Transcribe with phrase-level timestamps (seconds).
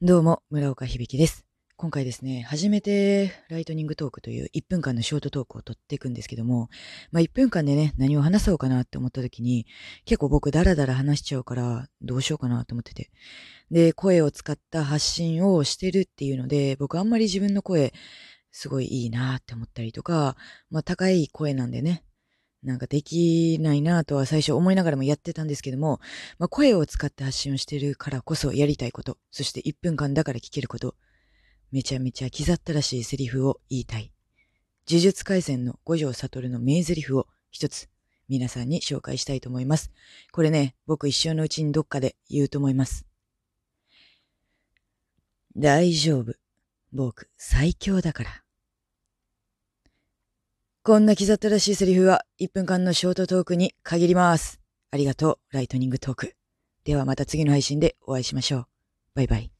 [0.00, 1.44] どうも、村岡響です。
[1.76, 6.68] 今回ですね、初めてライトニングトークという1分間のショートトークを撮っていくんですけども、
[7.10, 9.66] まあ1分間でね、何を話そうかなって思った時に、
[10.04, 13.10] 結構僕ダラダラ話しちゃうから、どうしようかなと思ってて。
[13.72, 17.92] で、声を使った発信をしてるっていうので、僕あんまり自分の声、
[18.52, 20.36] すごいいいなって思ったりとか、
[20.70, 22.04] まあ高い声なんでね、
[22.62, 26.00] なんかできないなとは最初思いながらもやってたんですけども、
[26.38, 30.94] まあ、声を使って発信をしてるからこそやりたいこと、そして1分間だから聞けること、
[31.70, 34.12] めちゃめちゃ刻ったらしいセリフを言いたい。
[34.88, 37.88] 呪術回戦の五条悟の名台詞を一つ
[38.28, 39.92] 皆さんに紹介したいと思います。
[40.32, 43.06] これね、僕一生のうちにどっかで言うと思います。
[45.56, 46.34] 大丈夫。
[46.92, 48.47] 僕最強だから。
[50.88, 54.58] こんな刻ったらしいセリフは1分間のショートトークに限ります。
[54.90, 56.34] ありがとう、ライトニングトーク。
[56.84, 58.66] ではまた次の配信でお会いしましょう。
[59.14, 59.57] バイバイ。